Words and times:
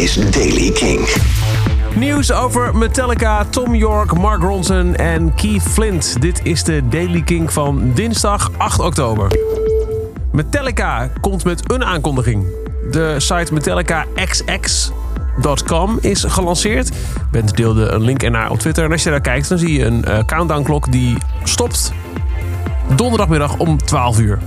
is 0.00 0.14
Daily 0.14 0.70
King. 0.70 1.08
Nieuws 1.96 2.32
over 2.32 2.76
Metallica, 2.76 3.44
Tom 3.44 3.74
York, 3.74 4.18
Mark 4.18 4.42
Ronson 4.42 4.96
en 4.96 5.34
Keith 5.34 5.62
Flint. 5.62 6.16
Dit 6.20 6.40
is 6.42 6.64
de 6.64 6.88
Daily 6.88 7.22
King 7.22 7.52
van 7.52 7.92
dinsdag 7.94 8.50
8 8.56 8.80
oktober. 8.80 9.30
Metallica 10.32 11.10
komt 11.20 11.44
met 11.44 11.72
een 11.72 11.84
aankondiging. 11.84 12.46
De 12.90 13.14
site 13.18 13.54
MetallicaXX.com 13.54 15.98
is 16.00 16.24
gelanceerd. 16.24 16.90
Bent 17.30 17.56
deelde 17.56 17.88
een 17.88 18.02
link 18.02 18.22
ernaar 18.22 18.50
op 18.50 18.58
Twitter. 18.58 18.84
En 18.84 18.92
als 18.92 19.02
je 19.02 19.10
daar 19.10 19.20
kijkt, 19.20 19.48
dan 19.48 19.58
zie 19.58 19.72
je 19.72 19.84
een 19.84 20.04
uh, 20.08 20.18
countdown-klok 20.26 20.92
die 20.92 21.16
stopt 21.44 21.92
donderdagmiddag 22.96 23.56
om 23.56 23.76
12 23.76 24.20
uur. 24.20 24.38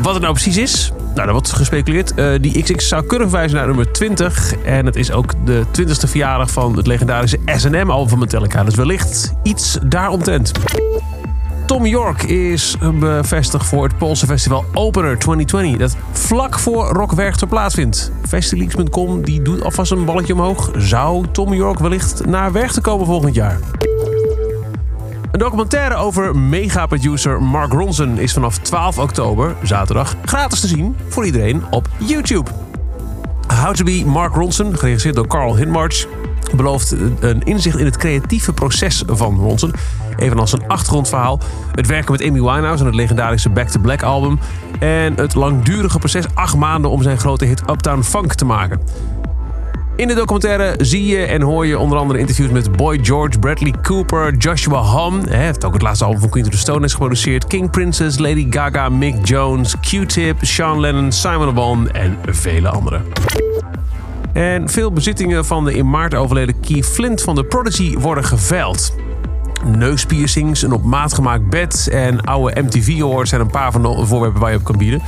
Wat 0.00 0.12
het 0.12 0.22
nou 0.22 0.34
precies 0.34 0.56
is, 0.56 0.92
nou, 1.18 1.28
er 1.28 1.36
wordt 1.36 1.52
gespeculeerd. 1.52 2.12
Uh, 2.16 2.30
die 2.40 2.62
XX 2.62 2.88
zou 2.88 3.06
kunnen 3.06 3.28
verwijzen 3.28 3.56
naar 3.56 3.66
nummer 3.66 3.92
20. 3.92 4.54
En 4.64 4.86
het 4.86 4.96
is 4.96 5.12
ook 5.12 5.32
de 5.44 5.64
20ste 5.80 6.08
verjaardag 6.08 6.50
van 6.50 6.76
het 6.76 6.86
legendarische 6.86 7.38
SM-album 7.46 8.08
van 8.08 8.18
Metallica. 8.18 8.64
Dus 8.64 8.74
wellicht 8.74 9.32
iets 9.42 9.78
daaromtrent. 9.82 10.52
Tom 11.66 11.86
York 11.86 12.22
is 12.22 12.76
bevestigd 12.94 13.66
voor 13.66 13.84
het 13.84 13.98
Poolse 13.98 14.26
festival 14.26 14.64
Opener 14.74 15.18
2020. 15.18 15.78
Dat 15.78 15.96
vlak 16.12 16.58
voor 16.58 16.86
Rock 16.88 17.12
Werchter 17.12 17.46
plaatsvindt. 17.46 18.12
Festileaks.com 18.26 19.24
die 19.24 19.42
doet 19.42 19.62
alvast 19.62 19.92
een 19.92 20.04
balletje 20.04 20.32
omhoog. 20.32 20.70
Zou 20.76 21.26
Tom 21.32 21.54
York 21.54 21.78
wellicht 21.78 22.26
naar 22.26 22.52
Werchter 22.52 22.82
komen 22.82 23.06
volgend 23.06 23.34
jaar? 23.34 23.58
Een 25.38 25.44
documentaire 25.44 25.94
over 25.94 26.36
megaproducer 26.36 27.42
Mark 27.42 27.72
Ronson 27.72 28.18
is 28.18 28.32
vanaf 28.32 28.58
12 28.58 28.98
oktober, 28.98 29.56
zaterdag, 29.62 30.16
gratis 30.24 30.60
te 30.60 30.66
zien 30.66 30.96
voor 31.08 31.26
iedereen 31.26 31.62
op 31.70 31.88
YouTube. 31.98 32.50
How 33.46 33.74
to 33.74 33.84
be 33.84 34.02
Mark 34.06 34.34
Ronson, 34.34 34.78
geregisseerd 34.78 35.14
door 35.14 35.26
Carl 35.26 35.56
Hinmarch, 35.56 36.06
belooft 36.56 36.94
een 37.20 37.42
inzicht 37.42 37.78
in 37.78 37.84
het 37.84 37.96
creatieve 37.96 38.52
proces 38.52 39.02
van 39.06 39.36
Ronson. 39.36 39.74
Evenals 40.16 40.52
een 40.52 40.68
achtergrondverhaal, 40.68 41.40
het 41.74 41.86
werken 41.86 42.12
met 42.12 42.22
Amy 42.22 42.40
Winehouse 42.40 42.80
en 42.80 42.86
het 42.86 42.94
legendarische 42.94 43.48
Back 43.48 43.68
to 43.68 43.80
Black 43.80 44.02
album. 44.02 44.38
En 44.78 45.14
het 45.14 45.34
langdurige 45.34 45.98
proces 45.98 46.24
acht 46.34 46.56
maanden 46.56 46.90
om 46.90 47.02
zijn 47.02 47.18
grote 47.18 47.44
hit 47.44 47.70
Uptown 47.70 48.02
Funk 48.02 48.34
te 48.34 48.44
maken. 48.44 48.80
In 49.98 50.08
de 50.08 50.14
documentaire 50.14 50.74
zie 50.84 51.06
je 51.06 51.24
en 51.24 51.42
hoor 51.42 51.66
je 51.66 51.78
onder 51.78 51.98
andere 51.98 52.18
interviews 52.18 52.50
met 52.50 52.76
Boy 52.76 52.98
George, 53.02 53.38
Bradley 53.38 53.74
Cooper, 53.82 54.34
Joshua 54.36 54.80
Hom. 54.80 55.20
Hij 55.20 55.44
heeft 55.44 55.64
ook 55.64 55.72
het 55.72 55.82
laatste 55.82 56.04
album 56.04 56.20
van 56.20 56.28
Queen 56.28 56.44
of 56.44 56.50
the 56.50 56.58
Stone 56.58 56.84
is 56.84 56.92
geproduceerd. 56.92 57.46
King 57.46 57.70
Princess, 57.70 58.18
Lady 58.18 58.46
Gaga, 58.50 58.88
Mick 58.88 59.26
Jones, 59.26 59.74
Q-Tip, 59.80 60.36
Sean 60.44 60.80
Lennon, 60.80 61.12
Simon 61.12 61.54
Bon 61.54 61.90
en 61.90 62.18
vele 62.24 62.68
anderen. 62.68 63.04
En 64.32 64.68
veel 64.68 64.92
bezittingen 64.92 65.44
van 65.44 65.64
de 65.64 65.74
in 65.74 65.90
maart 65.90 66.14
overleden 66.14 66.60
Keith 66.60 66.86
Flint 66.86 67.22
van 67.22 67.34
de 67.34 67.44
Prodigy 67.44 67.96
worden 67.96 68.24
geveild. 68.24 68.94
Neuspiercings, 69.64 70.62
een 70.62 70.72
op 70.72 70.84
maat 70.84 71.14
gemaakt 71.14 71.50
bed 71.50 71.88
en 71.92 72.20
oude 72.20 72.60
MTV 72.60 73.02
awards 73.02 73.30
zijn 73.30 73.40
een 73.40 73.50
paar 73.50 73.72
van 73.72 73.82
de 73.82 74.06
voorwerpen 74.06 74.40
waar 74.40 74.50
je 74.50 74.56
op 74.56 74.64
kan 74.64 74.78
bieden. 74.78 75.02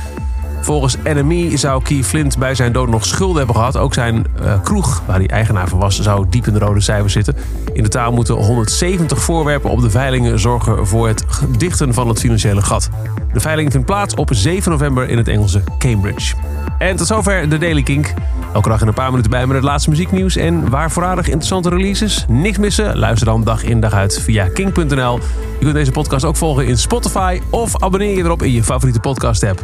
Volgens 0.61 0.97
NME 1.03 1.57
zou 1.57 1.83
Keith 1.83 2.05
Flint 2.05 2.37
bij 2.37 2.55
zijn 2.55 2.71
dood 2.71 2.89
nog 2.89 3.05
schulden 3.05 3.37
hebben 3.37 3.55
gehad. 3.55 3.77
Ook 3.77 3.93
zijn 3.93 4.25
uh, 4.43 4.61
kroeg, 4.63 5.01
waar 5.05 5.17
hij 5.17 5.27
eigenaar 5.27 5.67
van 5.67 5.79
was, 5.79 5.99
zou 5.99 6.25
diep 6.29 6.47
in 6.47 6.53
de 6.53 6.59
rode 6.59 6.81
cijfers 6.81 7.13
zitten. 7.13 7.35
In 7.73 7.83
totaal 7.83 8.11
moeten 8.11 8.35
170 8.35 9.21
voorwerpen 9.21 9.69
op 9.69 9.81
de 9.81 9.89
veilingen 9.89 10.39
zorgen 10.39 10.87
voor 10.87 11.07
het 11.07 11.25
dichten 11.57 11.93
van 11.93 12.07
het 12.07 12.19
financiële 12.19 12.61
gat. 12.61 12.89
De 13.33 13.39
veiling 13.39 13.71
vindt 13.71 13.85
plaats 13.85 14.15
op 14.15 14.29
7 14.33 14.71
november 14.71 15.09
in 15.09 15.17
het 15.17 15.27
Engelse 15.27 15.63
Cambridge. 15.77 16.35
En 16.77 16.95
tot 16.95 17.07
zover 17.07 17.49
de 17.49 17.57
Daily 17.57 17.83
Kink. 17.83 18.13
Elke 18.53 18.69
dag 18.69 18.81
in 18.81 18.87
een 18.87 18.93
paar 18.93 19.09
minuten 19.09 19.31
bij 19.31 19.45
met 19.45 19.55
het 19.55 19.65
laatste 19.65 19.89
muzieknieuws 19.89 20.35
en 20.35 20.69
waar 20.69 20.91
voorradig 20.91 21.25
interessante 21.25 21.69
releases. 21.69 22.25
Niks 22.27 22.57
missen? 22.57 22.97
Luister 22.97 23.25
dan 23.25 23.43
dag 23.43 23.63
in 23.63 23.79
dag 23.79 23.93
uit 23.93 24.19
via 24.21 24.47
kink.nl. 24.47 25.19
Je 25.59 25.59
kunt 25.59 25.73
deze 25.73 25.91
podcast 25.91 26.25
ook 26.25 26.35
volgen 26.35 26.67
in 26.67 26.77
Spotify 26.77 27.39
of 27.49 27.83
abonneer 27.83 28.17
je 28.17 28.23
erop 28.23 28.41
in 28.41 28.51
je 28.51 28.63
favoriete 28.63 28.99
podcast 28.99 29.43
app. 29.43 29.63